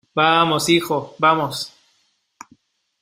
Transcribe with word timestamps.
vamos, 0.15 0.67
hijo. 0.67 1.13
vamos. 1.19 1.71